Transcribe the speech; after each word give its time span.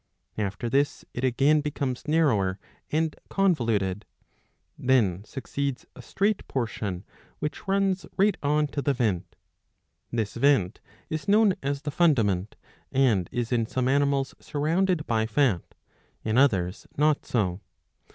After 0.39 0.67
this 0.67 1.05
it 1.13 1.23
again 1.23 1.61
becomes 1.61 2.07
narrower 2.07 2.57
and 2.91 3.15
con 3.29 3.53
voluted.^'^ 3.55 4.01
Then 4.75 5.23
succeeds 5.23 5.85
a 5.95 6.01
straight 6.01 6.47
portion 6.47 7.03
which 7.37 7.61
r.uns 7.67 8.07
right 8.17 8.35
on 8.41 8.65
to 8.69 8.81
the 8.81 8.95
vent; 8.95 9.35
This 10.09 10.33
vent 10.33 10.81
is 11.11 11.27
known 11.27 11.53
as 11.61 11.83
the 11.83 11.91
fundament, 11.91 12.55
and 12.91 13.29
is 13.31 13.51
in 13.51 13.67
some 13.67 13.87
animals 13.87 14.33
surrounded 14.39 15.05
by 15.05 15.27
fat, 15.27 15.75
in 16.23 16.35
others 16.35 16.87
not 16.97 17.23
so. 17.27 17.61